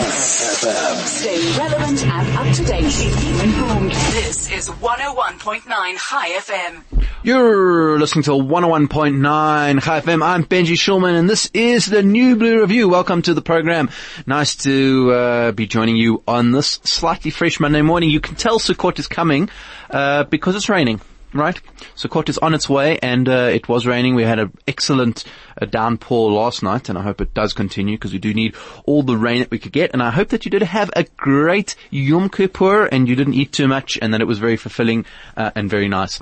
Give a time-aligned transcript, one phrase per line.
[0.00, 2.90] Stay relevant and up to date.
[2.90, 3.90] Keep informed.
[3.90, 5.62] This is 101.9
[5.98, 6.82] Chai FM.
[7.22, 10.24] You're listening to 101.9 Chai FM.
[10.24, 12.88] I'm Benji Shulman and this is the New Blue Review.
[12.88, 13.90] Welcome to the program.
[14.26, 18.08] Nice to uh, be joining you on this slightly fresh Monday morning.
[18.08, 19.50] You can tell Sukkot is coming
[19.90, 21.00] uh, because it's raining
[21.32, 21.60] right?
[21.96, 24.14] Sukkot is on its way and uh, it was raining.
[24.14, 25.24] We had an excellent
[25.60, 28.54] uh, downpour last night and I hope it does continue because we do need
[28.84, 29.92] all the rain that we could get.
[29.92, 33.52] And I hope that you did have a great Yom Kippur and you didn't eat
[33.52, 35.04] too much and that it was very fulfilling
[35.36, 36.20] uh, and very nice.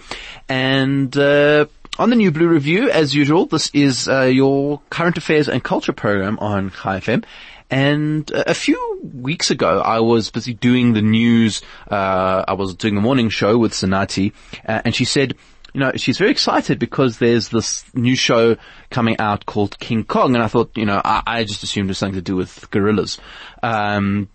[0.49, 1.67] And uh,
[1.99, 5.93] on the New Blue Review, as usual, this is uh, your current affairs and culture
[5.93, 7.25] program on Chai FM.
[7.71, 11.61] And a few weeks ago, I was busy doing the news.
[11.91, 14.33] Uh, I was doing the morning show with Sanati,
[14.67, 15.35] uh, and she said,
[15.75, 18.57] you know, she's very excited because there's this new show
[18.91, 21.91] coming out called King Kong, and I thought, you know, I, I just assumed it
[21.91, 23.19] was something to do with gorillas.
[23.63, 24.29] Um,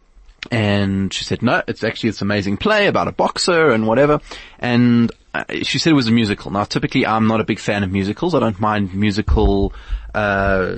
[0.52, 4.20] and she said, no, it's actually this amazing play about a boxer and whatever.
[4.60, 6.52] And uh, she said it was a musical.
[6.52, 8.36] Now, typically, I'm not a big fan of musicals.
[8.36, 9.74] I don't mind musical.
[10.14, 10.76] Uh,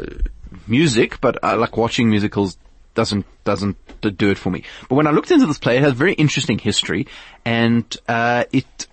[0.67, 2.57] music, but I like watching musicals
[2.93, 3.77] doesn't doesn't
[4.17, 4.63] do it for me.
[4.89, 7.07] But when I looked into this play, it has very interesting history,
[7.43, 8.87] and uh, it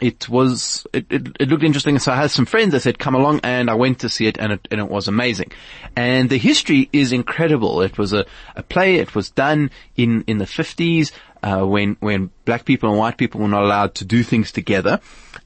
[0.00, 1.98] it was it, it, it, looked interesting.
[1.98, 4.38] So I had some friends that said come along, and I went to see it,
[4.38, 5.52] and it and it was amazing.
[5.96, 7.82] And the history is incredible.
[7.82, 8.24] It was a,
[8.54, 8.96] a play.
[8.96, 13.40] It was done in in the fifties uh, when when black people and white people
[13.40, 15.00] were not allowed to do things together,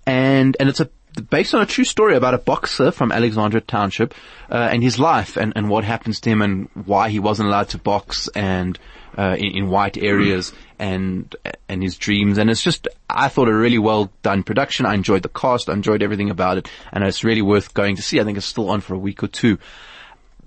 [0.07, 0.91] and and it's a
[1.31, 4.15] based on a true story about a boxer from Alexandra Township
[4.51, 7.69] uh, and his life and, and what happens to him and why he wasn't allowed
[7.71, 8.79] to box and
[9.17, 11.37] uh, in, in, white areas and
[11.69, 14.87] and his dreams and it's just I thought a really well done production.
[14.87, 18.03] I enjoyed the cast, I enjoyed everything about it, and it's really worth going to
[18.03, 18.21] see.
[18.21, 19.59] I think it's still on for a week or two.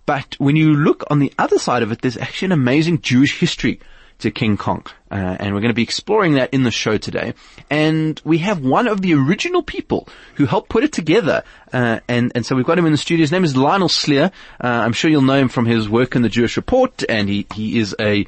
[0.07, 3.39] But when you look on the other side of it, there's actually an amazing Jewish
[3.39, 3.79] history
[4.19, 4.85] to King Kong.
[5.11, 7.33] Uh, and we're going to be exploring that in the show today.
[7.69, 11.43] And we have one of the original people who helped put it together.
[11.71, 13.23] Uh, and, and so we've got him in the studio.
[13.23, 14.31] His name is Lionel Slier.
[14.61, 17.03] Uh, I'm sure you'll know him from his work in the Jewish Report.
[17.07, 18.25] And he, he is a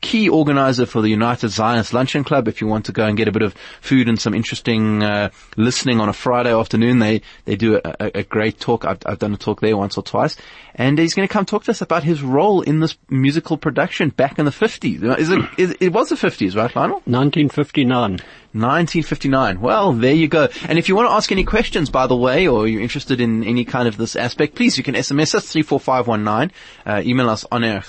[0.00, 2.48] key organizer for the United Zionist Luncheon Club.
[2.48, 5.30] If you want to go and get a bit of food and some interesting uh,
[5.56, 8.84] listening on a Friday afternoon, they they do a, a, great talk.
[8.84, 10.36] I've, I've, done a talk there once or twice,
[10.74, 14.10] and he's going to come talk to us about his role in this musical production
[14.10, 15.02] back in the fifties.
[15.02, 15.40] Is it?
[15.56, 17.02] Is, it was the fifties, right, Lionel?
[17.06, 18.20] 1959.
[18.52, 19.60] 1959.
[19.60, 20.48] Well, there you go.
[20.66, 23.44] And if you want to ask any questions, by the way, or you're interested in
[23.44, 26.56] any kind of this aspect, please, you can SMS us 34519,
[26.86, 27.82] uh, email us on air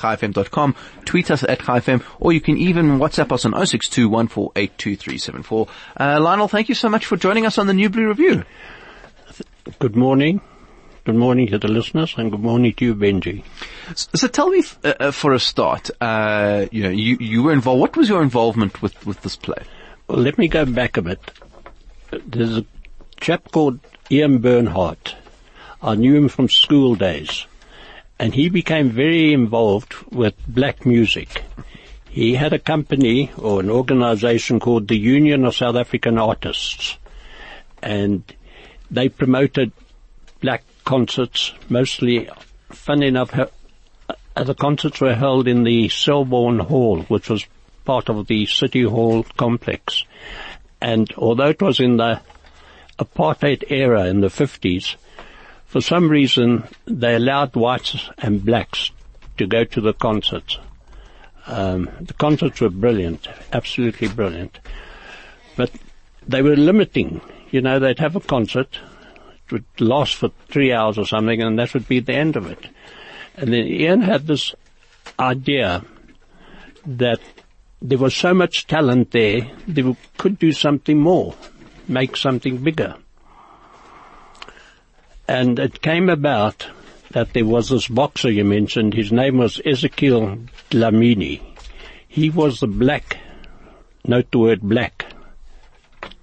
[1.06, 4.09] tweet us at chaifm, or you can even WhatsApp us on 062
[5.98, 8.44] uh, Lionel, thank you so much for joining us on the New Blue Review.
[9.80, 10.42] Good morning.
[11.06, 13.44] Good morning to the listeners and good morning to you, Benji.
[13.96, 17.53] So, so tell me, uh, uh, for a start, uh, you know, you, you were
[17.53, 19.64] involved, what was your involvement with, with this play?
[20.09, 21.20] Let me go back a bit.
[22.25, 22.66] There's a
[23.22, 25.16] chap called Ian Bernhardt.
[25.84, 27.46] I knew him from school days.
[28.18, 31.44] And he became very involved with black music.
[32.09, 36.98] He had a company or an organization called the Union of South African Artists.
[37.84, 38.24] And
[38.90, 39.72] they promoted
[40.42, 42.28] black concerts, mostly,
[42.72, 43.30] fun enough,
[44.36, 47.46] the concerts were held in the Selborne Hall, which was
[47.90, 50.04] part of the City Hall complex.
[50.80, 52.22] And although it was in the
[53.00, 54.96] apartheid era in the 50s,
[55.66, 58.92] for some reason they allowed whites and blacks
[59.38, 60.60] to go to the concerts.
[61.48, 64.60] Um, the concerts were brilliant, absolutely brilliant.
[65.56, 65.72] But
[66.28, 67.22] they were limiting.
[67.50, 68.78] You know, they'd have a concert,
[69.48, 72.46] it would last for three hours or something, and that would be the end of
[72.52, 72.68] it.
[73.36, 74.54] And then Ian had this
[75.18, 75.84] idea
[76.86, 77.20] that
[77.82, 81.36] there was so much talent there, they could do something more,
[81.88, 82.96] make something bigger.
[85.28, 86.68] And it came about
[87.12, 90.38] that there was this boxer you mentioned, his name was Ezekiel
[90.70, 91.42] Dlamini.
[92.08, 93.18] He was the black,
[94.06, 95.06] note the word black,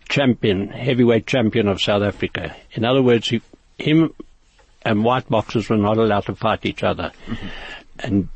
[0.08, 2.54] champion, heavyweight champion of South Africa.
[2.72, 3.40] In other words, he,
[3.78, 4.12] him
[4.82, 7.12] and white boxers were not allowed to fight each other.
[7.26, 7.46] Mm-hmm.
[7.98, 8.28] And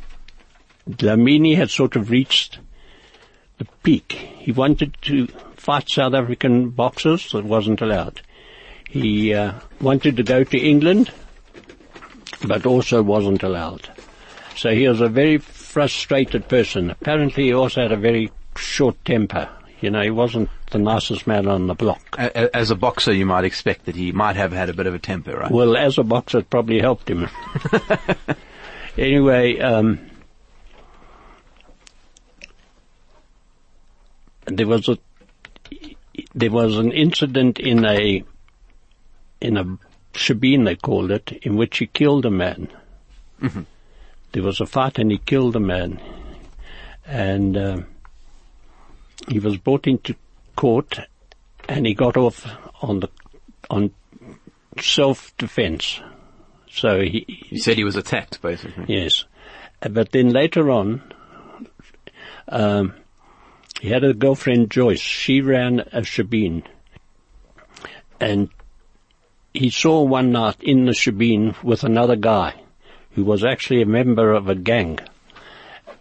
[0.89, 2.59] Dlamini had sort of reached
[3.61, 4.13] the peak.
[4.13, 8.23] He wanted to fight South African boxers that wasn't allowed.
[8.89, 11.13] He uh, wanted to go to England,
[12.45, 13.89] but also wasn't allowed.
[14.57, 16.91] So he was a very frustrated person.
[16.91, 19.49] Apparently he also had a very short temper.
[19.83, 22.17] You know, he wasn't the nicest man on the block.
[22.19, 24.99] As a boxer, you might expect that he might have had a bit of a
[24.99, 25.51] temper, right?
[25.51, 27.29] Well, as a boxer, it probably helped him.
[28.99, 30.10] anyway, um,
[34.57, 34.99] there was a
[36.35, 38.23] there was an incident in a
[39.41, 39.65] in a
[40.13, 42.69] shebeen they called it in which he killed a man.
[44.33, 46.01] There was a fight and he killed a man,
[47.07, 47.87] and um
[49.29, 50.15] he was brought into
[50.57, 50.99] court,
[51.69, 52.47] and he got off
[52.83, 53.09] on the
[53.71, 53.93] on
[54.81, 56.01] self defence.
[56.71, 58.85] So he You said he was attacked, basically.
[58.89, 59.25] Yes.
[59.83, 61.03] Uh, But then later on,
[62.49, 62.95] um,
[63.81, 65.01] he had a girlfriend, Joyce.
[65.01, 66.65] She ran a shebeen.
[68.21, 68.51] And
[69.55, 72.61] he saw one night in the shebeen with another guy
[73.13, 74.99] who was actually a member of a gang.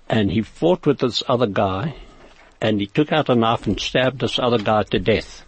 [0.10, 1.96] And he fought with this other guy
[2.60, 5.46] and he took out a knife and stabbed this other guy to death.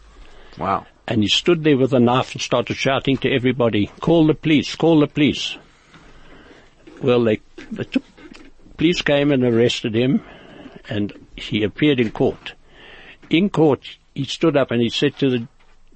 [0.58, 0.86] Wow.
[1.06, 4.74] And he stood there with a knife and started shouting to everybody, call the police,
[4.76, 5.58] call the police.
[7.02, 7.42] Well, they,
[7.72, 8.04] they took,
[8.78, 10.24] police came and arrested him
[10.88, 12.54] and he appeared in court.
[13.30, 15.48] In court, he stood up and he said to the,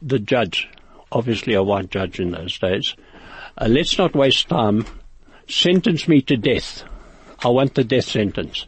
[0.02, 0.70] the judge,
[1.12, 2.96] obviously a white judge in those days,
[3.58, 4.86] uh, let's not waste time.
[5.48, 6.84] Sentence me to death.
[7.44, 8.66] I want the death sentence.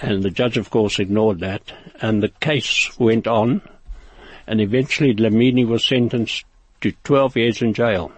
[0.00, 1.72] And the judge, of course, ignored that.
[2.00, 3.62] And the case went on
[4.48, 6.44] and eventually Lamini was sentenced
[6.80, 8.10] to 12 years in jail.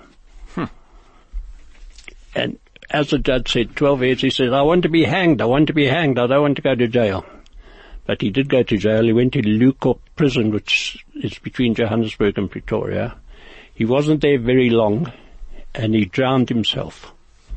[2.33, 5.47] And as the judge said, 12 years, he said, I want to be hanged, I
[5.47, 7.25] want to be hanged, I don't want to go to jail.
[8.07, 12.39] But he did go to jail, he went to Leeuwkop prison, which is between Johannesburg
[12.39, 13.17] and Pretoria.
[13.75, 15.13] He wasn't there very long,
[15.75, 17.13] and he drowned himself.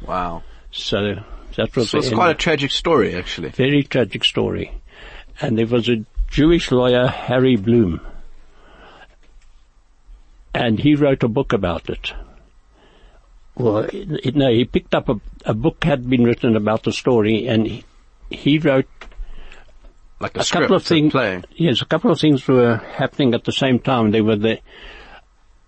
[0.05, 0.43] Wow.
[0.71, 1.15] So
[1.55, 3.49] that was So it's quite a tragic story, actually.
[3.49, 4.71] Very tragic story.
[5.41, 8.01] And there was a Jewish lawyer, Harry Bloom,
[10.53, 12.13] and he wrote a book about it.
[13.55, 17.47] Well, it, no, he picked up a, a book had been written about the story,
[17.47, 17.85] and he,
[18.29, 18.87] he wrote
[20.19, 21.11] Like a, a couple of things.
[21.11, 21.41] play.
[21.55, 24.11] Yes, a couple of things were happening at the same time.
[24.11, 24.59] They were the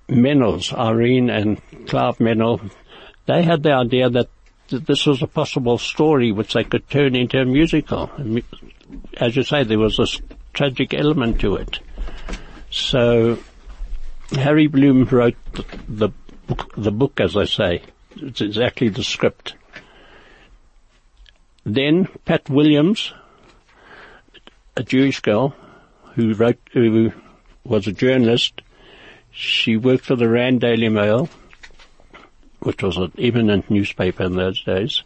[0.08, 2.72] Menells, Irene and Clive Menell.
[3.26, 4.30] They had the idea that
[4.68, 8.10] th- this was a possible story which they could turn into a musical.
[9.18, 10.22] As you say, there was this
[10.54, 11.80] tragic element to it.
[12.70, 13.40] So
[14.32, 16.10] Harry Bloom wrote the, the
[16.48, 17.82] book, the book, as I say.
[18.16, 19.56] It's exactly the script.
[21.66, 23.14] Then Pat Williams,
[24.76, 25.56] a Jewish girl
[26.16, 27.12] who wrote, who
[27.64, 28.62] was a journalist.
[29.32, 31.30] She worked for the Rand Daily Mail,
[32.60, 35.04] which was an eminent newspaper in those days.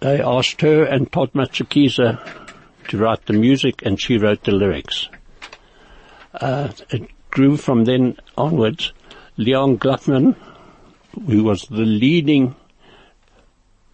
[0.00, 2.48] They asked her and Todd Matshikiza
[2.88, 5.08] to write the music and she wrote the lyrics.
[6.34, 8.92] Uh, it grew from then onwards.
[9.36, 10.36] Leon Gluckman,
[11.26, 12.54] who was the leading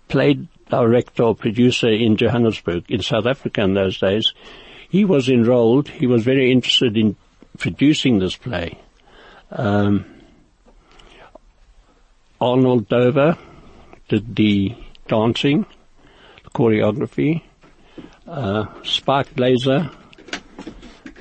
[0.08, 4.32] play director or producer in Johannesburg, in South Africa in those days,
[4.88, 5.88] he was enrolled.
[5.88, 7.16] He was very interested in
[7.58, 8.78] producing this play.
[9.50, 10.04] Um,
[12.40, 13.36] Arnold Dover
[14.08, 14.74] did the
[15.08, 15.66] dancing,
[16.44, 17.42] the choreography.
[18.26, 19.90] Uh, Spike Glasser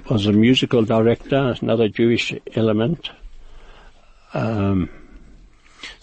[0.09, 3.09] was a musical director, another Jewish element.
[4.33, 4.89] Um,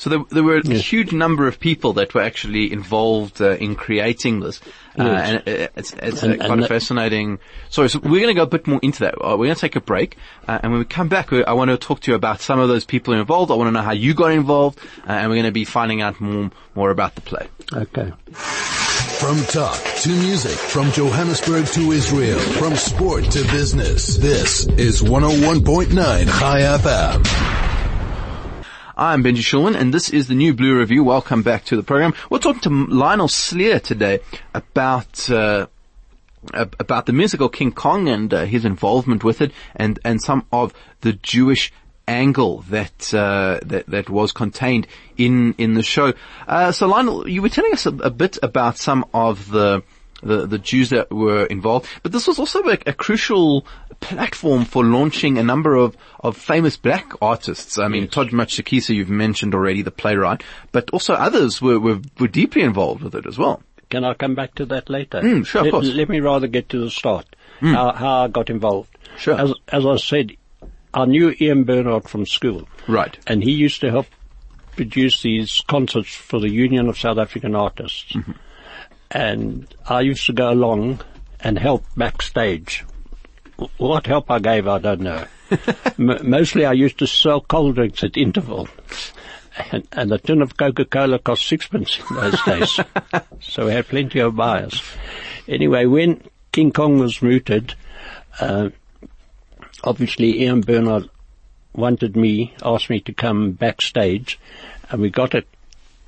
[0.04, 0.84] So there, there were a Yes.
[0.84, 4.60] huge number of people that were actually involved uh, in creating this,
[4.98, 7.38] uh, and it's, it's And- uh, quite and a fascinating.
[7.70, 9.14] Sorry, so we're going to go a bit more into that.
[9.14, 11.70] Uh, we're going to take a break, uh, and when we come back, I want
[11.70, 13.50] to talk to you about some of those people involved.
[13.50, 14.78] I want to know how you got involved,
[15.08, 17.46] uh, and we're going to be finding out more more about the play.
[17.72, 18.12] okay.
[18.34, 24.18] From talk to music, from Johannesburg to Israel, from sport to business.
[24.18, 25.94] This is 101.9
[26.38, 27.63] Chai FM.
[28.96, 31.02] I'm Benji Shulman and this is the New Blue Review.
[31.02, 32.14] Welcome back to the program.
[32.30, 34.20] We're talking to Lionel Slier today
[34.54, 35.28] about.
[35.28, 35.66] Uh,
[36.52, 40.74] about the musical King Kong and uh, his involvement with it, and and some of
[41.00, 41.72] the Jewish
[42.06, 44.86] angle that uh, that that was contained
[45.16, 46.12] in in the show.
[46.46, 49.82] Uh, so Lionel, you were telling us a, a bit about some of the.
[50.24, 53.66] The, the Jews that were involved, but this was also a, a crucial
[54.00, 57.78] platform for launching a number of, of famous black artists.
[57.78, 62.28] I mean, Todd Matshikiza, you've mentioned already, the playwright, but also others were, were, were
[62.28, 63.62] deeply involved with it as well.
[63.90, 65.20] Can I come back to that later?
[65.20, 65.88] Mm, sure, of let, course.
[65.88, 67.26] Let me rather get to the start.
[67.60, 68.96] How, how I got involved.
[69.16, 69.38] Sure.
[69.40, 70.36] As, as I said,
[70.92, 72.68] I knew Ian Bernhardt from school.
[72.88, 73.18] Right.
[73.26, 74.06] And he used to help
[74.76, 78.12] produce these concerts for the Union of South African Artists.
[78.12, 78.32] Mm-hmm.
[79.10, 81.00] And I used to go along
[81.40, 82.84] and help backstage.
[83.76, 85.24] What help I gave, I don't know.
[85.98, 88.68] M- mostly I used to sell cold drinks at interval.
[89.70, 92.80] And, and a tin of Coca-Cola cost sixpence in those days.
[93.40, 94.82] so we had plenty of buyers.
[95.46, 97.74] Anyway, when King Kong was mooted,
[98.40, 98.70] uh,
[99.84, 101.08] obviously Ian Bernhardt
[101.74, 104.40] wanted me, asked me to come backstage,
[104.90, 105.46] and we got it,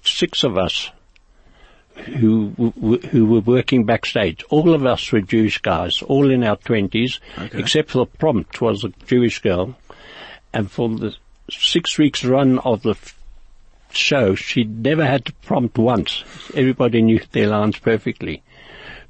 [0.03, 0.91] six of us
[1.97, 2.51] who
[3.11, 4.45] who were working backstage.
[4.51, 7.59] All of us were Jewish guys, all in our twenties, Okay.
[7.59, 9.77] except for the Prompt was a Jewish girl,
[10.53, 11.15] and for the
[11.51, 12.97] six weeks run of the
[13.93, 16.23] show, she never had to prompt once.
[16.55, 18.43] Everybody knew their lines perfectly.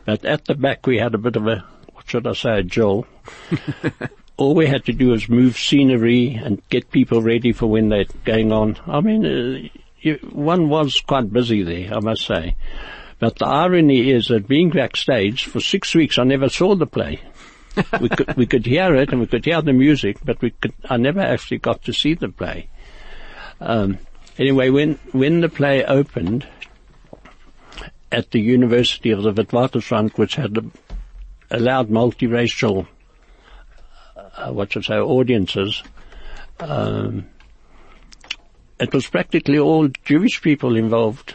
[0.04, 2.62] But at the back we had a bit of a, what should I say, a
[2.62, 3.06] Joel.
[4.36, 8.04] All we had to do was move scenery and get people ready for when they're
[8.24, 8.76] going on.
[8.86, 9.68] I mean, uh,
[10.14, 12.56] one was quite busy there, I must say.
[13.18, 17.20] But the irony is that being backstage for six weeks, I never saw the play.
[18.00, 20.72] we could we could hear it and we could hear the music, but we could
[20.88, 22.68] I never actually got to see the play.
[23.60, 23.98] Um,
[24.38, 26.46] anyway, when when the play opened
[28.12, 30.64] at the University of the Witwatersrand, which had a,
[31.50, 32.86] allowed multiracial,
[34.16, 35.82] uh, what should I say, audiences,
[36.60, 37.26] um,
[38.78, 41.35] it was practically all Jewish people involved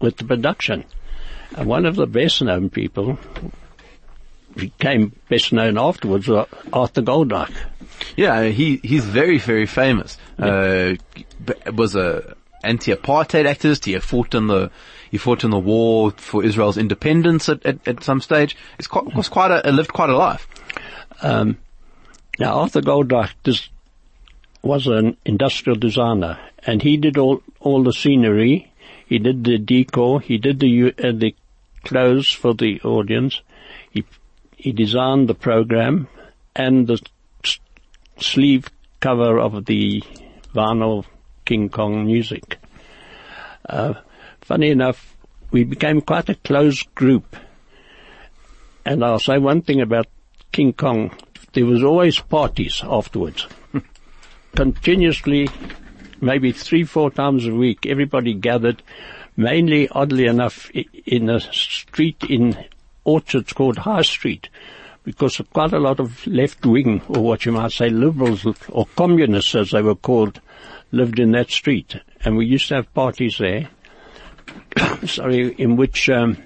[0.00, 0.84] with the production.
[1.56, 3.18] And one of the best known people
[4.56, 7.54] became best known afterwards was Arthur Goldreich.
[8.16, 10.16] Yeah, he he's very very famous.
[10.38, 10.94] Uh,
[11.74, 13.84] was a anti-apartheid activist.
[13.84, 14.70] He fought in the
[15.10, 18.56] he fought in the war for Israel's independence at, at, at some stage.
[18.78, 20.46] It's quite was quite a lived quite a life.
[21.22, 21.58] Um,
[22.38, 23.68] now Arthur Goldreich this
[24.62, 28.72] was an industrial designer, and he did all all the scenery.
[29.06, 30.20] He did the decor.
[30.20, 31.34] He did the uh, the
[31.84, 33.40] clothes for the audience.
[33.90, 34.04] He
[34.56, 36.08] he designed the program
[36.54, 37.00] and the
[38.18, 38.68] sleeve
[39.00, 40.02] cover of the
[40.54, 41.04] vinyl
[41.44, 42.58] King Kong music.
[43.68, 43.94] Uh,
[44.40, 45.16] funny enough,
[45.50, 47.36] we became quite a close group.
[48.84, 50.06] And I'll say one thing about
[50.52, 51.14] King Kong.
[51.52, 53.46] There was always parties afterwards.
[54.54, 55.48] Continuously,
[56.20, 58.82] maybe three, four times a week, everybody gathered,
[59.36, 62.56] mainly, oddly enough, in a street in
[63.04, 64.48] Orchards called High Street,
[65.04, 69.54] because quite a lot of left wing, or what you might say liberals, or communists
[69.54, 70.40] as they were called,
[70.92, 71.96] lived in that street.
[72.24, 73.68] And we used to have parties there,
[75.06, 76.36] sorry, in which, um,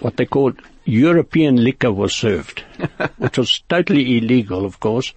[0.00, 2.60] what they called European liquor was served,
[3.18, 5.12] which was totally illegal, of course.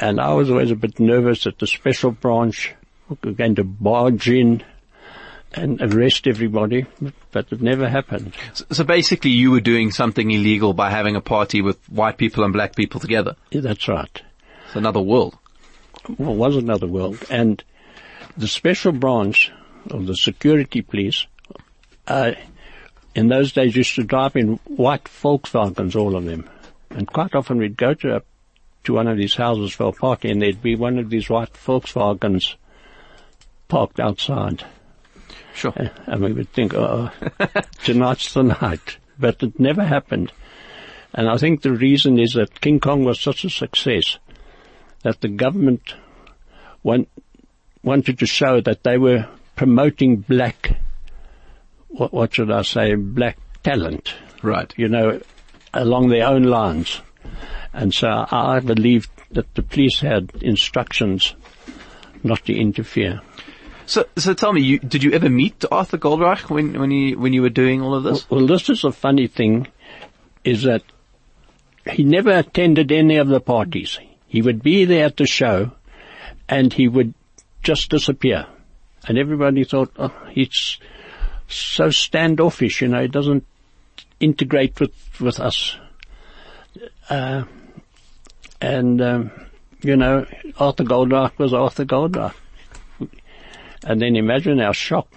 [0.00, 2.74] And I was always a bit nervous that the special branch
[3.08, 4.64] were going to barge in
[5.52, 6.86] and arrest everybody,
[7.32, 8.32] but it never happened.
[8.54, 12.44] So, so basically, you were doing something illegal by having a party with white people
[12.44, 13.36] and black people together.
[13.50, 14.22] Yeah, That's right.
[14.66, 15.36] It's another world.
[16.18, 17.22] Well, was another world.
[17.28, 17.62] And
[18.36, 19.52] the special branch
[19.90, 21.26] of the security police,
[22.06, 22.32] uh,
[23.14, 26.48] in those days used to drive in white Volkswagens, all of them.
[26.90, 28.22] And quite often we'd go to a,
[28.84, 31.52] to one of these houses for a party and there'd be one of these white
[31.54, 32.54] Volkswagens
[33.68, 34.64] parked outside.
[35.54, 35.72] Sure.
[35.76, 37.10] Uh, and we would think, oh,
[37.84, 38.96] tonight's the night.
[39.18, 40.32] But it never happened.
[41.12, 44.18] And I think the reason is that King Kong was such a success
[45.02, 45.94] that the government
[46.82, 47.08] want,
[47.82, 50.76] wanted to show that they were promoting black,
[51.88, 54.72] what, what should I say, black talent, Right.
[54.76, 55.20] you know,
[55.74, 57.00] along their own lines.
[57.72, 61.34] And so I believed that the police had instructions
[62.22, 63.20] not to interfere.
[63.86, 67.32] So, so tell me, you, did you ever meet Arthur Goldreich when, when you, when
[67.32, 68.28] you were doing all of this?
[68.30, 69.66] Well, this is a funny thing,
[70.44, 70.82] is that
[71.90, 73.98] he never attended any of the parties.
[74.26, 75.72] He would be there at the show,
[76.48, 77.14] and he would
[77.62, 78.46] just disappear.
[79.08, 80.78] And everybody thought, oh, he's
[81.48, 83.44] so standoffish, you know, he doesn't
[84.20, 85.76] integrate with, with us.
[87.08, 87.44] Uh,
[88.60, 89.30] and, um,
[89.82, 90.26] you know,
[90.58, 92.34] Arthur Goldreich was Arthur Goldreich.
[93.84, 95.08] And then imagine our shock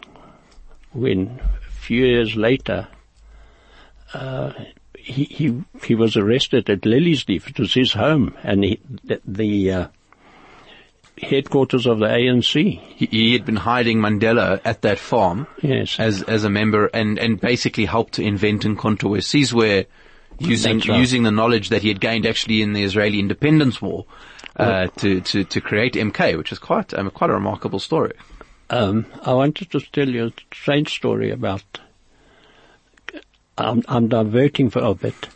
[0.94, 2.88] when a few years later,
[4.14, 4.54] uh,
[4.98, 7.50] he, he, he was arrested at Liliesleaf.
[7.50, 9.88] It was his home and he, the, the uh,
[11.22, 12.80] headquarters of the ANC.
[12.96, 16.00] He, he had been hiding Mandela at that farm Yes.
[16.00, 19.88] as, as a member and, and basically helped to invent Sizwe using, That's
[20.90, 21.00] right.
[21.00, 24.06] using the knowledge that he had gained actually in the Israeli independence war,
[24.56, 28.14] uh, to, to, to create MK, which is quite, um, quite a remarkable story.
[28.70, 31.64] Um, I wanted to tell you a strange story about.
[33.58, 35.30] I'm, I'm diverting for a bit.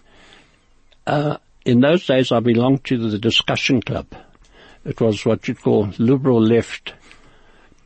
[1.06, 4.08] Uh, in those days, I belonged to the discussion club.
[4.86, 6.94] It was what you'd call liberal left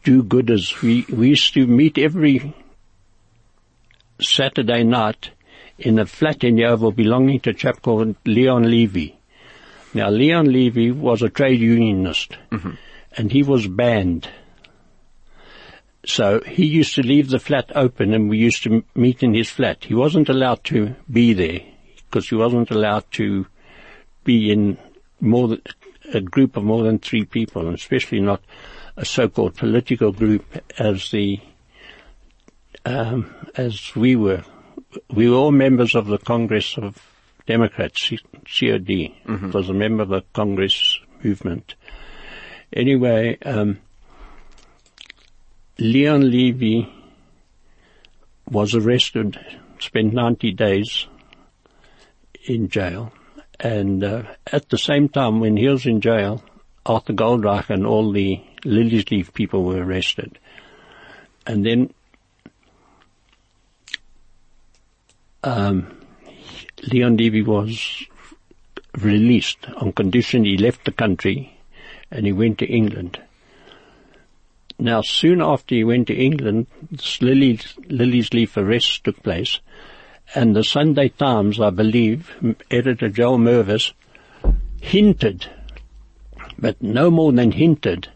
[0.03, 0.81] do-gooders.
[0.81, 2.53] We we used to meet every
[4.21, 5.31] Saturday night
[5.81, 9.17] in a flat in Yeoville belonging to a chap called Leon Levy.
[9.93, 12.38] Now, Leon Levy was a trade unionist,
[13.17, 14.29] and he was banned.
[16.05, 19.33] So he used to leave the flat open, and we used to m- meet in
[19.33, 19.83] his flat.
[19.83, 21.59] He wasn't allowed to be there
[22.09, 23.45] because he wasn't allowed to
[24.23, 24.77] be in
[25.19, 25.61] more than
[26.13, 28.41] a group of more than three people, and especially not
[28.97, 30.43] a so-called political group
[30.79, 31.39] as the
[32.85, 34.43] um, as we were.
[35.13, 36.98] We were all members of the Congress of
[37.45, 38.12] Democrats,
[38.45, 38.89] COD.
[38.89, 41.75] It was a member of the Congress movement.
[42.74, 43.79] Anyway, um,
[45.77, 46.91] Leon Levy
[48.50, 49.39] was arrested,
[49.79, 51.07] spent 90 days
[52.45, 53.12] in jail,
[53.60, 56.43] and uh, at the same time when he was in jail,
[56.86, 60.39] Arthur Goldreich and all the Liliesleaf people were arrested.
[61.45, 61.93] And then
[65.43, 65.98] um,
[66.91, 68.05] Leon Levy was
[68.98, 71.57] released on condition he left the country
[72.10, 73.21] and he went to England.
[74.77, 76.67] Now, soon after he went to England,
[77.21, 79.60] Lily's, Liliesleaf arrest took place,
[80.33, 82.31] and the Sunday Times, I believe,
[82.71, 83.93] editor Joel Mervis,
[84.81, 85.45] hinted,
[86.57, 88.10] but no more than hinted,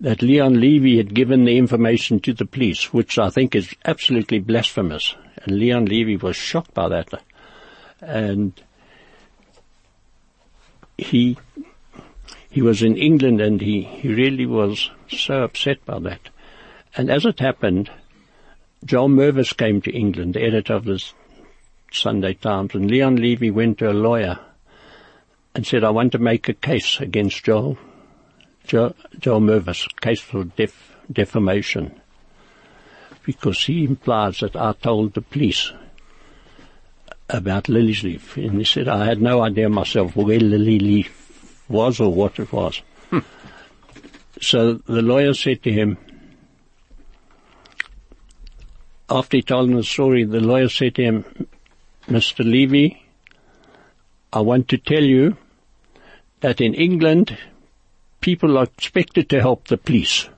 [0.00, 4.38] that Leon Levy had given the information to the police, which I think is absolutely
[4.38, 5.14] blasphemous.
[5.44, 7.08] And Leon Levy was shocked by that.
[8.00, 8.52] And
[10.96, 11.36] he
[12.50, 16.20] he was in England and he, he really was so upset by that.
[16.96, 17.90] And as it happened,
[18.84, 21.02] Joel Mervis came to England, the editor of the
[21.92, 24.38] Sunday Times, and Leon Levy went to a lawyer
[25.54, 27.78] and said, I want to make a case against Joel,
[28.66, 32.00] Joel, Joel Mervis, case for def, defamation,
[33.24, 35.72] because he implies that I told the police
[37.28, 38.36] about Liliesleaf.
[38.36, 42.52] And he said, I had no idea myself where Lily Leaf was or what it
[42.52, 42.82] was.
[43.10, 43.20] Hmm.
[44.40, 45.98] So the lawyer said to him,
[49.08, 51.46] after he told him the story, the lawyer said to him,
[52.06, 52.44] Mr.
[52.44, 53.04] Levy,
[54.32, 55.36] I want to tell you
[56.40, 57.36] that in England,
[58.20, 60.28] people are expected to help the police.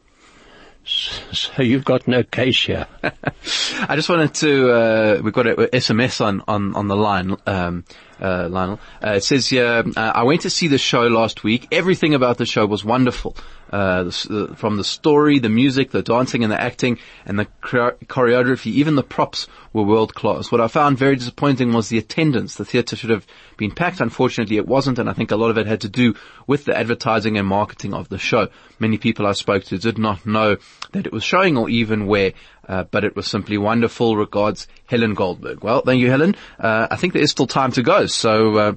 [0.85, 2.87] So you've got no case here.
[3.03, 7.85] I just wanted to, uh, we've got a SMS on, on, on the line, um,
[8.23, 8.81] uh, Lionel.
[9.05, 11.69] Uh, it says here, uh, I went to see the show last week.
[11.73, 13.37] Everything about the show was wonderful.
[13.71, 18.67] Uh, the, from the story, the music, the dancing and the acting, and the choreography,
[18.67, 20.53] even the props were world class.
[20.53, 22.57] What I found very disappointing was the attendance.
[22.57, 24.01] The theatre should have been packed.
[24.01, 26.15] Unfortunately, it wasn't, and I think a lot of it had to do
[26.47, 28.49] with the advertising and marketing of the show.
[28.79, 30.59] Many people I spoke to did not know
[30.93, 32.35] that it was showing or even where,
[32.69, 34.17] uh, but it was simply wonderful.
[34.17, 35.63] Regards, Helen Goldberg.
[35.65, 36.37] Well, thank you, Helen.
[36.59, 38.75] Uh, I think there is still time to go, so uh,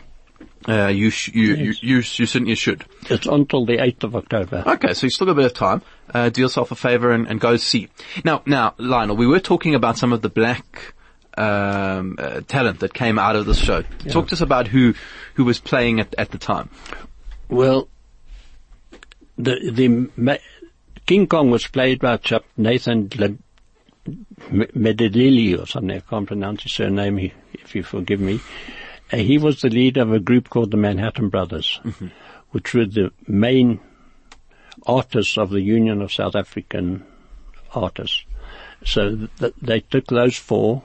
[0.67, 2.85] uh, you, sh- you, you you you certainly should.
[3.09, 4.63] It's until the 8th of October.
[4.65, 5.81] Okay, so you still got a bit of time.
[6.13, 7.89] Uh, do yourself a favor and, and go see.
[8.23, 10.93] Now, now, Lionel, we were talking about some of the black
[11.37, 13.83] um, uh, talent that came out of this show.
[14.09, 14.93] Talk to us about who
[15.35, 16.69] who was playing at, at the time.
[17.49, 17.89] Well,
[19.37, 20.37] the the ma-
[21.05, 23.07] King Kong was played by chap Nathan
[24.73, 25.97] Medellili or something.
[25.97, 27.17] I can't pronounce his surname.
[27.17, 28.39] he- If you forgive me,
[29.11, 31.79] uh, he was the leader of a group called the Manhattan Brothers,
[32.51, 33.79] which were the main
[34.85, 37.03] artists of the Union of South African
[37.73, 38.23] Artists.
[38.85, 40.83] So th- th- they took those four.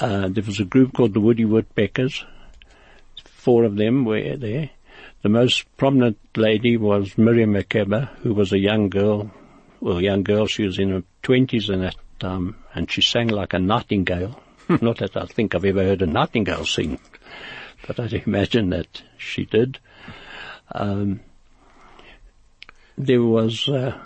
[0.00, 2.24] Uh, there was a group called the Woody Woodpeckers.
[3.24, 4.70] Four of them were there.
[5.22, 9.30] The most prominent lady was Miriam Makeba, who was a young girl.
[9.80, 13.52] Well, young girl, she was in her twenties in that time, and she sang like
[13.52, 14.40] a nightingale.
[14.68, 17.00] Not that I think I've ever heard a nightingale sing,
[17.86, 19.78] but I'd imagine that she did.
[20.72, 21.20] Um,
[22.96, 23.98] there was, uh,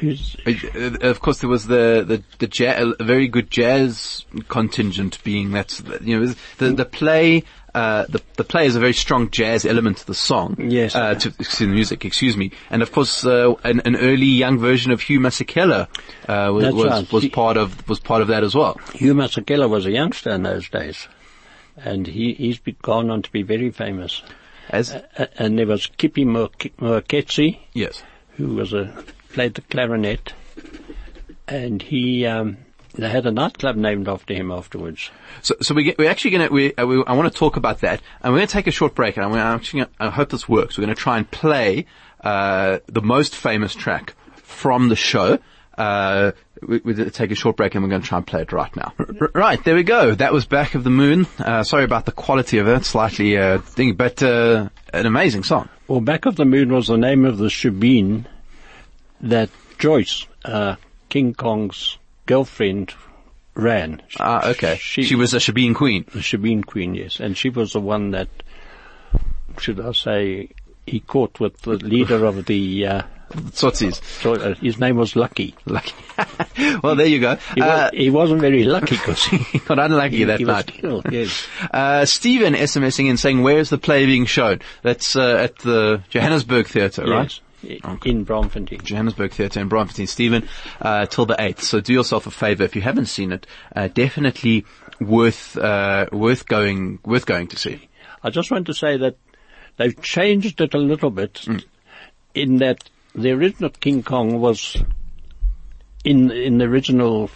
[0.00, 5.22] who's, Uh, Of course, there was the the, the ja- a very good jazz contingent
[5.24, 7.42] being that's you know the the play.
[7.76, 10.56] Uh, the the play has a very strong jazz element to the song.
[10.58, 10.94] Yes.
[10.94, 12.52] Uh, to, to the music, excuse me.
[12.70, 15.86] And of course, uh, an, an early young version of Hugh Masekela
[16.26, 17.12] uh, was was, right.
[17.12, 18.80] was part of was part of that as well.
[18.94, 21.06] Hugh Masekela was a youngster in those days,
[21.76, 24.22] and he, he's be, gone on to be very famous.
[24.70, 24.90] As
[25.38, 28.02] And there was Kippie Moeketsi, yes.
[28.36, 30.32] who was a played the clarinet,
[31.46, 32.56] and he um,
[32.96, 35.10] they had a nightclub named after him afterwards.
[35.42, 37.56] So, so we get, we're actually going to, we, uh, we, I want to talk
[37.56, 39.90] about that, and we're going to take a short break, and I'm gonna, actually, gonna,
[40.00, 40.76] I hope this works.
[40.76, 41.86] We're going to try and play
[42.22, 45.38] uh, the most famous track from the show,
[45.76, 46.32] Uh,
[46.66, 48.74] we, we take a short break and we're going to try and play it right
[48.74, 48.94] now.
[48.98, 50.14] R- right, there we go.
[50.14, 51.26] That was Back of the Moon.
[51.38, 55.68] Uh, sorry about the quality of it, slightly, uh, thing, but, uh, an amazing song.
[55.86, 58.24] Well, Back of the Moon was the name of the shebeen
[59.20, 60.76] that Joyce, uh,
[61.10, 62.92] King Kong's girlfriend,
[63.54, 64.02] ran.
[64.20, 64.76] Ah, okay.
[64.80, 66.04] She, She was a Shebeen queen.
[66.12, 68.28] the shebeen queen, yes, and she was the one that,
[69.58, 70.50] should I say,
[70.86, 72.86] he caught with the leader of the.
[72.86, 73.02] Uh,
[74.24, 75.54] uh, his name was Lucky.
[75.66, 75.94] Lucky.
[76.82, 77.36] well, there you go.
[77.56, 80.68] He, Uh, was, he wasn't very lucky because he, he got unlucky that he night.
[80.68, 81.06] killed.
[81.10, 81.44] Yes.
[81.72, 84.60] Uh, Stephen SMSing in saying, where's the play being shown?
[84.82, 87.40] That's, uh, at the Johannesburg Theatre, right?
[87.68, 87.80] Yes.
[88.04, 88.82] In Braamfontein.
[88.82, 90.48] Johannesburg Theatre in Braamfontein, Stephen,
[90.80, 91.60] uh, till the 8th.
[91.60, 92.62] So do yourself a favor.
[92.62, 94.64] If you haven't seen it, uh, definitely
[95.00, 97.88] worth, uh, worth going, worth going to see.
[98.22, 99.16] I just want to say that
[99.76, 101.44] they've changed it a little bit
[102.34, 104.76] in that the original King Kong was
[106.04, 107.30] in in the original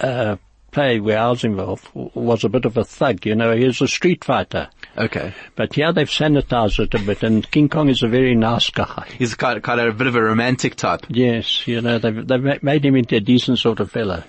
[0.00, 0.36] uh,
[0.72, 3.24] play where I was involved was a bit of a thug.
[3.24, 4.68] You know, he was a street fighter.
[4.96, 5.34] Okay.
[5.56, 9.08] But yeah, they've sanitized it a bit, and King Kong is a very nice guy.
[9.18, 11.06] He's kind of, kind of a bit of a romantic type.
[11.08, 14.22] Yes, you know, they've, they've made him into a decent sort of fellow.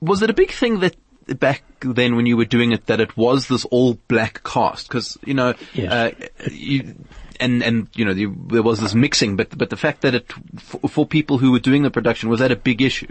[0.00, 0.96] Was it a big thing that
[1.38, 4.88] back then when you were doing it that it was this all black cast?
[4.88, 5.92] Because, you know, Yes.
[5.92, 6.94] uh, you,
[7.38, 8.14] and, and, you know,
[8.48, 11.60] there was this mixing, but, but the fact that it, for, for people who were
[11.60, 13.08] doing the production, was that a big issue?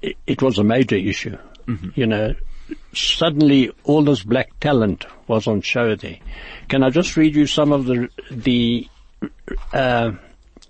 [0.00, 1.36] it, it was a major issue.
[1.94, 2.34] You know,
[2.92, 6.18] suddenly all this black talent was on show there.
[6.68, 8.88] Can I just read you some of the the
[9.72, 10.12] uh,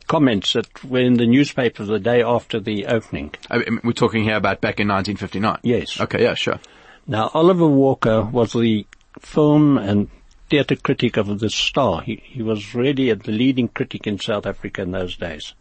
[0.07, 3.35] comments that were in the newspaper the day after the opening?
[3.50, 5.59] I mean, we're talking here about back in 1959.
[5.62, 6.00] Yes.
[6.00, 6.61] Okay, yeah, sure.
[7.07, 8.87] Now, Oliver Walker was the
[9.20, 10.09] film and
[10.48, 12.00] theatre critic of the Star.
[12.02, 15.54] He, he was really the leading critic in South Africa in those days.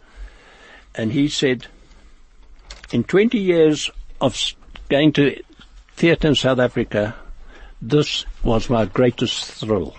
[0.95, 1.67] And he said,
[2.91, 3.89] in 20 years
[4.21, 4.37] of
[4.89, 5.41] going to
[5.95, 7.15] theatre in South Africa,
[7.81, 9.95] this was my greatest thrill.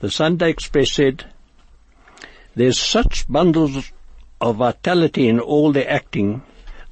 [0.00, 1.24] The Sunday Express said,
[2.54, 3.92] there's such bundles
[4.40, 6.42] of vitality in all the acting,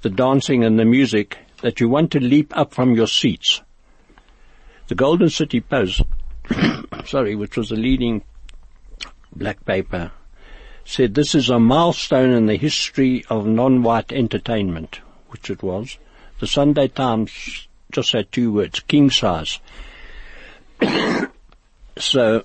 [0.03, 3.63] the dancing and the music that you want to leap up from your seats.
[4.89, 6.03] The Golden City Post,
[7.07, 8.23] sorry, which was the leading
[9.35, 10.13] black paper,
[10.85, 15.99] said this is a milestone in the history of non-white entertainment, which it was.
[16.39, 19.59] The Sunday Times just had two words, king size.
[21.99, 22.45] so,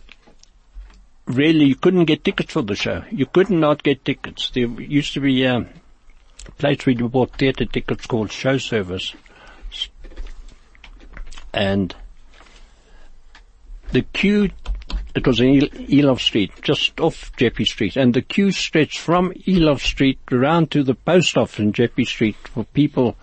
[1.25, 3.03] really you couldn't get tickets for the show.
[3.11, 4.49] You could not get tickets.
[4.51, 5.67] There used to be a
[6.57, 9.13] place where you bought theatre tickets called show service.
[11.53, 11.93] And
[13.91, 14.51] the queue,
[15.13, 19.33] it was in El- Eloff Street, just off Jeppe Street, and the queue stretched from
[19.45, 23.17] Eloff Street around to the post office in Jeppe Street for people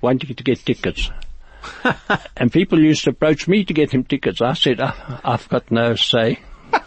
[0.00, 1.10] wanting to get tickets.
[2.36, 4.40] and people used to approach me to get him tickets.
[4.40, 6.40] I said, "I- I've got no say.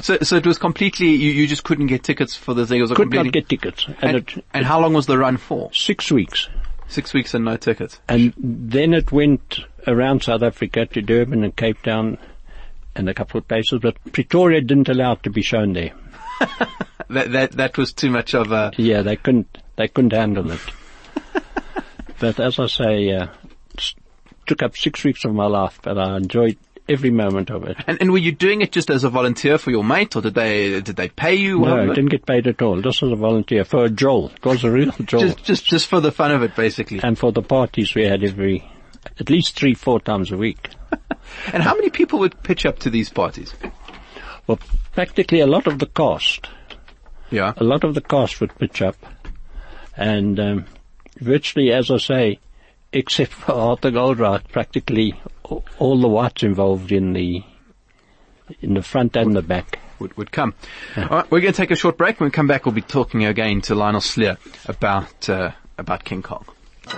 [0.00, 2.78] So, so it was completely, you, you just couldn't get tickets for the thing.
[2.78, 3.84] It was Could not get tickets.
[3.86, 5.70] and, And, it, and how long was the run for?
[5.74, 6.48] six weeks.
[6.88, 8.00] Six weeks and no tickets.
[8.08, 12.16] And then it went around South Africa to Durban and Cape Town
[12.96, 15.92] and a couple of places, but Pretoria didn't allow it to be shown there.
[17.10, 20.60] That, that, that was too much of a, Yeah, they couldn't, they couldn't handle it.
[22.20, 23.26] But as I say, uh,
[24.46, 26.56] took up six weeks of my life, but I enjoyed
[26.88, 27.76] every moment of it.
[27.86, 30.34] and, and were you doing it just as a volunteer for your mate or did
[30.34, 31.60] they, did they pay you?
[31.60, 32.80] No, I didn't get paid at all.
[32.80, 34.32] Just as a volunteer for a joel.
[34.34, 35.20] It was a real joel.
[35.22, 37.00] just, just, just for the fun of it basically.
[37.02, 38.68] and for the parties we had every,
[39.20, 40.70] at least three, four times a week.
[41.52, 43.54] And how many people would pitch up to these parties?
[44.48, 44.58] Well,
[44.94, 46.48] practically a lot of the cast
[47.30, 47.52] Yeah.
[47.56, 48.96] a lot of the cast would pitch up,
[49.96, 50.64] and um,
[51.20, 52.38] virtually, as I say,
[52.92, 55.14] except for Arthur Goldreich, practically
[55.78, 57.42] all the whites involved in the
[58.60, 59.78] in the front and the back.
[60.00, 60.54] would, would come.
[60.96, 62.18] All right, we're going to take a short break.
[62.18, 66.22] When we come back, we'll be talking again to Lionel Slier about uh, about King
[66.22, 66.44] Kong.
[66.80, 66.96] Stay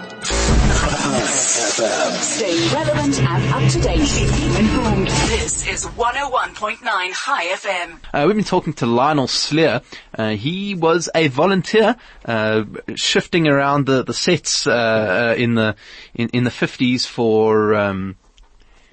[2.72, 4.08] relevant and up to date.
[4.08, 5.08] Keep informed.
[5.08, 7.98] This is 101.9 Chai FM.
[8.14, 9.82] Uh, we've been talking to Lionel Slier.
[10.16, 12.62] Uh, he was a volunteer, uh,
[12.94, 15.74] shifting around the, the sets, uh, uh, in the,
[16.14, 18.14] in, in the 50s for, um,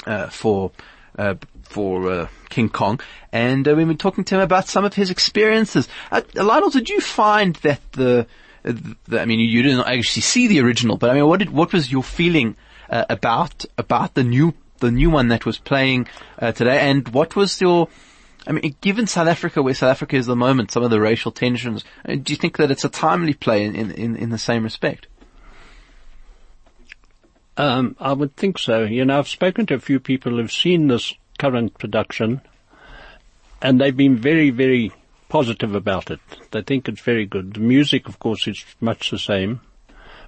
[0.07, 0.71] uh, for,
[1.63, 2.99] for, King Kong.
[3.31, 5.87] And, we've been talking to him about some of his experiences.
[6.33, 8.25] Lionel, did you find that the,
[8.65, 11.91] I mean, you didn't actually see the original, but I mean, what did, what was
[11.91, 12.55] your feeling,
[12.89, 16.07] uh, about, about the new, the new one that was playing,
[16.39, 16.79] uh, today?
[16.79, 17.87] And what was your,
[18.47, 20.99] I mean, given South Africa, where South Africa is at the moment, some of the
[20.99, 24.37] racial tensions, uh, do you think that it's a timely play in, in, in the
[24.37, 25.07] same respect?
[27.57, 28.83] Um, I would think so.
[28.83, 32.41] You know, I've spoken to a few people who've seen this current production,
[33.61, 34.93] and they've been very, very
[35.29, 36.19] positive about it.
[36.51, 37.53] They think it's very good.
[37.53, 39.61] The music, of course, is much the same,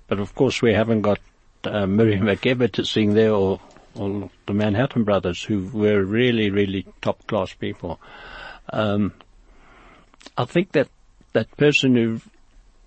[0.08, 1.20] but of course we haven't got
[1.64, 3.60] uh, Miriam Makeba to sing there or,
[3.96, 8.00] or the Manhattan Brothers, who were really, really top class people.
[8.70, 9.14] Um,
[10.38, 10.88] I think that
[11.34, 12.22] that person who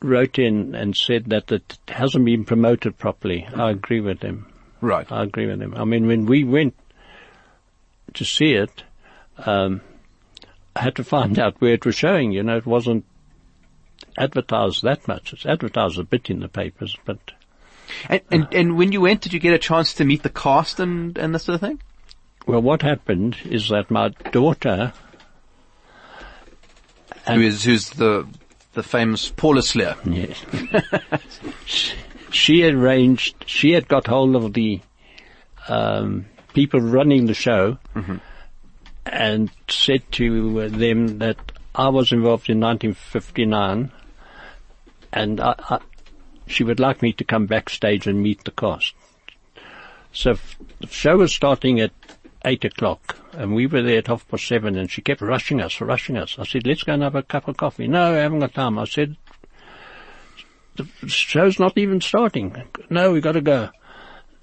[0.00, 3.46] wrote in and said that it hasn't been promoted properly.
[3.54, 4.46] I agree with him.
[4.80, 5.10] Right.
[5.10, 5.74] I agree with him.
[5.74, 6.74] I mean, when we went
[8.14, 8.82] to see it,
[9.38, 9.80] um,
[10.76, 12.32] I had to find out where it was showing.
[12.32, 13.04] You know, it wasn't
[14.18, 15.32] advertised that much.
[15.32, 17.18] It's advertised a bit in the papers, but.
[18.08, 20.80] And, and, and when you went, did you get a chance to meet the cast
[20.80, 21.80] and, and this sort of thing?
[22.46, 24.92] Well, what happened is that my daughter,
[27.26, 28.26] Who is, who's the,
[28.72, 29.96] the famous Paula Slier?
[30.04, 30.44] Yes.
[32.30, 34.80] she arranged, she had got hold of the
[35.68, 37.78] um, people running the show
[39.06, 41.38] and said to them that
[41.74, 43.92] I was involved in 1959
[45.12, 45.78] and I, I,
[46.46, 48.94] she would like me to come backstage and meet the cast.
[50.12, 50.36] So
[50.80, 51.92] the show was starting at
[52.44, 55.80] eight o'clock and we were there at half past seven and she kept rushing us,
[55.80, 56.36] rushing us.
[56.38, 57.88] I said, let's go and have a cup of coffee.
[57.88, 58.78] No, I haven't got time.
[58.78, 59.16] I said,
[60.76, 62.56] the show's not even starting.
[62.90, 63.70] No, we got to go.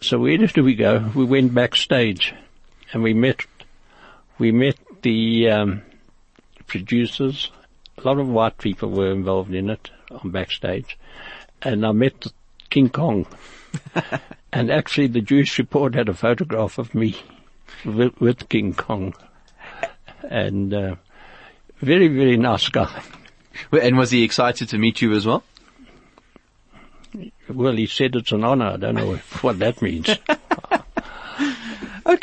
[0.02, 1.12] So where did we go?
[1.14, 2.34] We went backstage
[2.92, 3.46] and we met,
[4.42, 5.84] we met the, um,
[6.66, 7.52] producers.
[8.00, 10.98] A lot of white people were involved in it on backstage
[11.62, 12.26] and I met
[12.72, 13.28] King Kong.
[14.52, 17.16] and actually the Jewish report had a photograph of me
[17.86, 19.14] with, with King Kong.
[20.24, 20.96] And, uh,
[21.80, 23.04] very, very nice guy.
[23.72, 25.44] And was he excited to meet you as well?
[27.48, 28.72] Well, he said it's an honor.
[28.72, 30.10] I don't know what that means.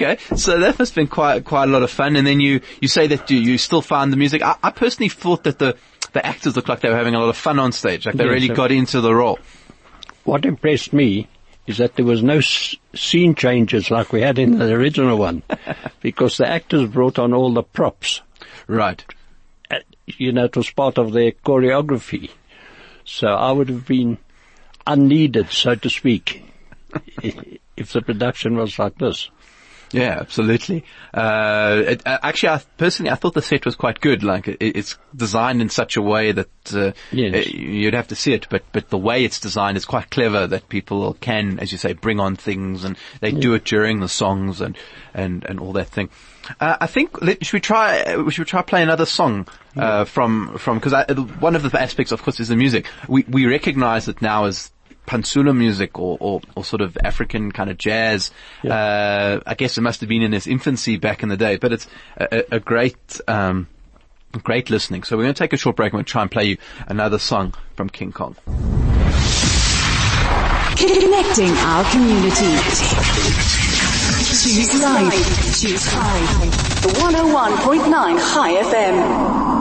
[0.01, 2.15] Okay, so that must have been quite quite a lot of fun.
[2.17, 4.43] And then you you say that you, you still found the music.
[4.43, 5.77] I, I personally thought that the
[6.13, 8.25] the actors looked like they were having a lot of fun on stage, like they
[8.25, 8.55] Yes, really sir.
[8.55, 9.39] got into the role.
[10.25, 11.27] what impressed me
[11.67, 15.43] is that there was no s- scene changes like we had in the original one,
[16.01, 18.23] because the actors brought on all the props.
[18.69, 19.05] Right.
[19.71, 22.31] Uh, You know, it was part of their choreography.
[23.05, 24.17] So I would have been
[24.87, 26.43] unneeded, so to speak,
[27.77, 29.29] if the production was like this.
[29.93, 30.85] Yeah, absolutely.
[31.15, 34.23] Uh, it, uh, actually, I, personally, I thought the set was quite good.
[34.23, 37.47] Like, it, it's designed in such a way that uh, Yes.
[37.47, 40.47] uh, you'd have to see it, but but the way it's designed is quite clever.
[40.47, 44.09] That people can, as you say, bring on things, and they do it during the
[44.09, 44.77] songs and
[45.15, 46.11] and and all that thing.
[46.61, 48.01] Uh, I think let, should we try?
[48.03, 49.47] uh, Should we try play another song
[49.77, 50.93] uh, from from because
[51.41, 52.87] one of the aspects, of course, is the music.
[53.09, 54.71] We we recognise it now as
[55.09, 58.31] Pansula music or, or, or sort of African kind of jazz.
[58.63, 61.73] Uh, I guess it must have been in its infancy back in the day, but
[61.73, 61.87] it's
[62.19, 63.69] a, a, a great, um,
[64.43, 65.03] great listening.
[65.05, 67.19] So we're going to take a short break and we'll try and play you another
[67.19, 68.37] song from King Kong.
[70.77, 72.53] Connecting our community.
[74.29, 75.59] Choose life.
[75.59, 76.31] Choose life.
[76.85, 79.58] 101.9 Chai FM.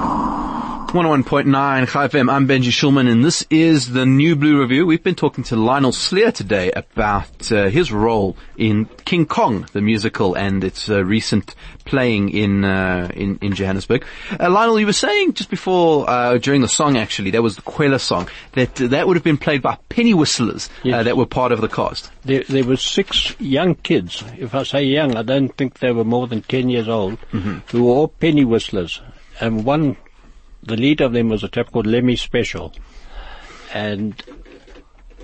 [0.98, 4.84] 101.9 Chai FM, I'm Benji Shulman and this is the New Blue Review.
[4.84, 9.82] We've been talking to Lionel Slier today about uh, his role in King Kong, the
[9.82, 11.54] musical, and its uh, recent
[11.86, 14.06] playing in, uh, in, in Johannesburg.
[14.40, 17.62] Uh, Lionel, you were saying just before, uh, during the song actually, that was the
[17.62, 21.06] Kwela song, that uh, that would have been played by penny whistlers Yes.
[21.06, 22.10] that were part of the cast.
[22.26, 24.24] There, there were six young kids.
[24.40, 27.20] If I say young, I don't think they were more than 10 years old,
[27.68, 29.00] who were all penny whistlers.
[29.40, 29.96] And one,
[30.68, 32.74] the leader of them was a chap called Lemmy Special.
[33.74, 34.22] And,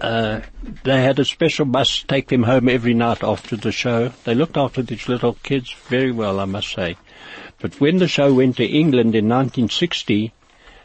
[0.02, 0.42] uh,
[0.84, 4.10] they had a special bus take them home every night after the show.
[4.24, 6.98] They looked after these little kids very well, I must say.
[7.60, 10.34] But when the show went to England in 1960,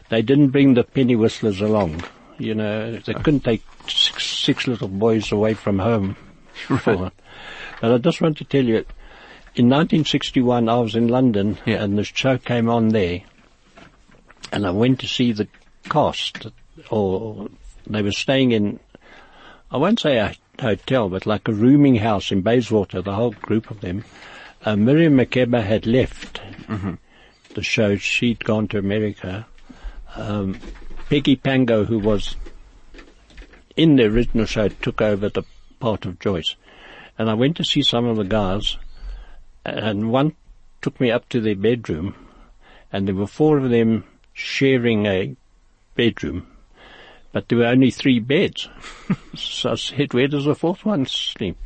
[0.09, 2.03] they didn't bring the penny whistlers along.
[2.37, 6.15] You know, they couldn't take six, six little boys away from home.
[6.53, 7.11] For,
[7.81, 8.85] but I just want to tell you,
[9.55, 11.83] in 1961 I was in London Yeah.
[11.83, 13.21] and the show came on there
[14.51, 15.47] and I went to see the
[15.89, 16.47] cast
[16.89, 17.49] or
[17.87, 18.79] they were staying in,
[19.71, 23.71] I won't say a hotel, but like a rooming house in Bayswater, the whole group
[23.71, 24.05] of them.
[24.65, 26.41] Uh, Miriam Makeba had left
[27.55, 27.95] the show.
[27.95, 29.47] She'd gone to America.
[30.15, 30.59] Um,
[31.09, 32.35] Peggy Phango, who was
[33.75, 35.43] in the original show, took over the
[35.79, 36.55] part of Joyce.
[37.17, 38.77] And I went to see some of the guys,
[39.65, 40.35] and one
[40.81, 42.15] took me up to their bedroom,
[42.91, 44.03] and there were four of them
[44.39, 45.35] sharing a
[45.95, 46.47] bedroom,
[47.31, 48.69] but there were only three beds.
[49.35, 51.57] so I said, where does the fourth one sleep?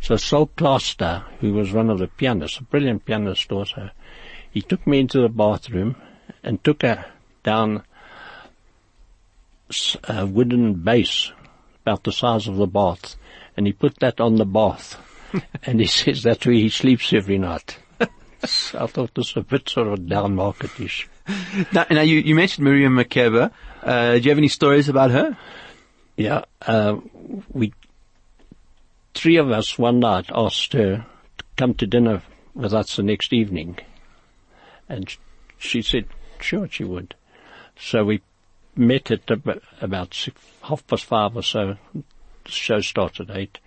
[0.00, 3.90] So Sol Klaaste, who was one of the pianists, a brilliant pianist also,
[4.50, 5.96] he took me into the bathroom
[6.42, 7.06] and took a
[7.42, 7.82] down
[10.04, 11.32] a wooden base
[11.82, 13.16] about the size of the bath
[13.56, 15.00] and he put that on the bath
[15.62, 17.78] and he says that's where he sleeps every night.
[18.44, 21.06] So I thought this was a bit sort of down marketish.
[21.72, 23.52] Now, now you, you mentioned Miriam Makeba.
[23.82, 25.36] Uh, do you have any stories about her?
[26.16, 26.96] Yeah, uh,
[27.50, 27.72] we,
[29.14, 31.06] three of us one night asked her
[31.38, 32.22] to come to dinner
[32.54, 33.78] with us the next evening.
[34.88, 35.14] And
[35.58, 36.06] she said,
[36.40, 37.14] sure she would.
[37.78, 38.22] So we
[38.76, 39.30] met at
[39.80, 41.76] about six, half past five or so.
[41.94, 43.58] The show started at eight.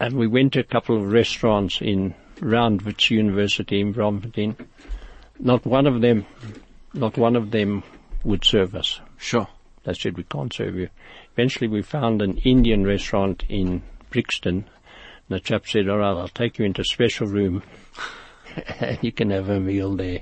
[0.00, 4.56] And we went to a couple of restaurants in round Wits University in Braamfontein.
[5.38, 6.26] Not one of them,
[6.92, 7.82] not one of them
[8.22, 9.00] would serve us.
[9.18, 9.48] Sure.
[9.84, 10.88] They said, we can't serve you.
[11.34, 14.64] Eventually we found an Indian restaurant in Brixton.
[15.28, 17.62] And The chap said, all right, I'll take you into a special room
[18.80, 20.20] and you can have a meal there.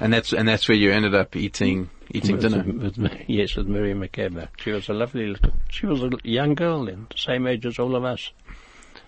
[0.00, 2.62] And that's, and that's where you ended up eating, eating With- dinner.
[2.64, 4.48] with- yes, with Miriam Makeba.
[4.58, 7.78] She was a lovely little, she was a young girl then, the same age as
[7.78, 8.30] all of us.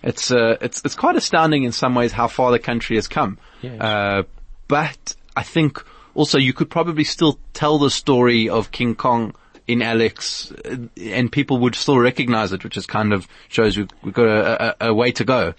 [0.03, 3.38] It's, uh, it's, it's quite astounding in some ways how far the country has come.
[3.62, 3.81] Yes.
[3.81, 4.23] Uh,
[4.68, 9.35] but I think also you could probably still tell the story of King Kong
[9.66, 13.88] in Alex uh, and people would still recognize it, which is kind of shows we've,
[14.03, 15.55] we've got a, a, a way to go.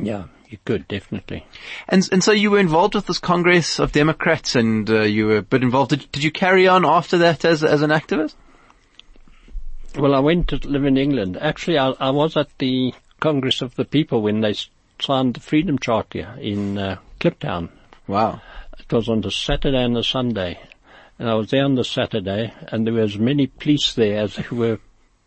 [0.00, 1.46] Yeah, you could, definitely.
[1.88, 5.36] And, and so you were involved with this Congress of Democrats and uh, you were
[5.38, 5.90] a bit involved.
[5.90, 8.34] Did, did you carry on after that as, as an activist?
[9.98, 11.36] Well, I went to live in England.
[11.40, 14.54] Actually, I, I was at the Congress of the People when they
[15.00, 17.70] signed the Freedom Charter in uh, Kliptown.
[18.10, 18.42] Wow.
[18.76, 20.58] It was on the Saturday and the Sunday.
[21.18, 24.34] And I was there on the Saturday and there were as many police there as
[24.34, 24.78] there were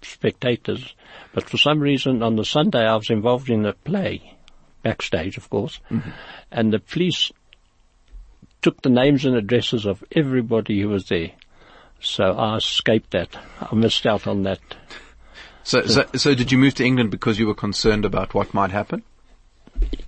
[0.01, 0.93] spectators.
[1.33, 4.35] But for some reason on the Sunday I was involved in a play,
[4.81, 5.79] backstage of course,
[6.51, 7.31] and the police
[8.61, 11.31] took the names and addresses of everybody who was there.
[12.01, 13.37] So I escaped that.
[13.61, 14.59] I missed out on that.
[15.63, 18.71] So, so, so did you move to England because you were concerned about what might
[18.71, 19.03] happen?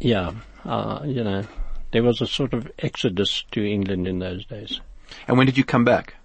[0.02, 0.34] Yeah,
[0.66, 1.46] uh, you know,
[1.92, 4.82] there was a sort of exodus to England in those days.
[5.28, 6.16] And when did you come back?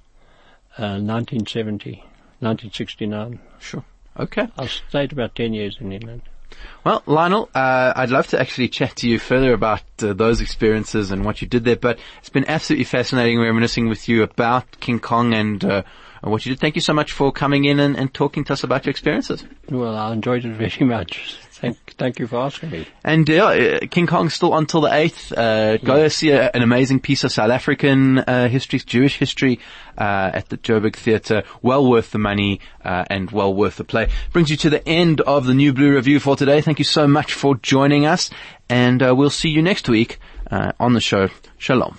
[0.78, 1.96] Uh, 1970,
[2.40, 3.40] 1969.
[3.58, 3.84] Sure.
[4.18, 4.48] Okay.
[4.58, 6.22] I stayed about 10 years in England.
[6.84, 11.10] Well, Lionel, uh, I'd love to actually chat to you further about uh, those experiences
[11.10, 14.98] and what you did there, but it's been absolutely fascinating reminiscing with you about King
[14.98, 15.82] Kong and uh,
[16.22, 16.60] what you did.
[16.60, 19.44] Thank you so much for coming in and, and talking to us about your experiences.
[19.70, 21.38] Well, I enjoyed it very much.
[21.60, 22.86] Thank, thank you for asking me.
[23.04, 25.36] And yeah, uh, King Kong's still until the 8th.
[25.36, 29.60] Uh, go see a, an amazing piece of South African uh, history, Jewish history,
[29.98, 31.42] uh, at the Joburg Theatre.
[31.60, 34.08] Well worth the money, uh, and well worth the play.
[34.32, 36.62] Brings you to the end of the New Blue Review for today.
[36.62, 38.30] Thank you so much for joining us,
[38.70, 40.18] and uh, we'll see you next week
[40.50, 41.28] uh, on the show.
[41.58, 41.98] Shalom.